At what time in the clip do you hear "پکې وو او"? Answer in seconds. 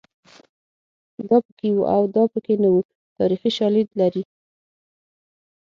1.45-2.01